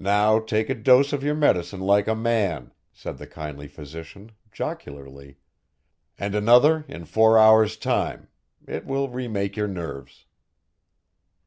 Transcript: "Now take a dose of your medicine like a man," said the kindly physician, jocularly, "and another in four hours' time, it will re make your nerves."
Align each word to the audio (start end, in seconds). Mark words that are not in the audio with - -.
"Now 0.00 0.38
take 0.40 0.70
a 0.70 0.74
dose 0.74 1.12
of 1.12 1.22
your 1.22 1.34
medicine 1.34 1.80
like 1.80 2.08
a 2.08 2.14
man," 2.14 2.72
said 2.90 3.18
the 3.18 3.26
kindly 3.26 3.68
physician, 3.68 4.32
jocularly, 4.50 5.36
"and 6.16 6.34
another 6.34 6.86
in 6.88 7.04
four 7.04 7.38
hours' 7.38 7.76
time, 7.76 8.28
it 8.66 8.86
will 8.86 9.10
re 9.10 9.28
make 9.28 9.54
your 9.54 9.68
nerves." 9.68 10.24